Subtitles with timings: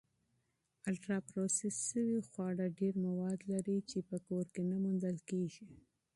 [0.89, 5.67] الټرا پروسس شوي خواړه ډېری مواد لري چې په کور کې نه موندل کېږي.